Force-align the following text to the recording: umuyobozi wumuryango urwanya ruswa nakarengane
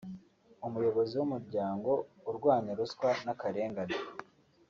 umuyobozi 0.67 1.13
wumuryango 1.17 1.91
urwanya 2.29 2.71
ruswa 2.79 3.09
nakarengane 3.25 3.97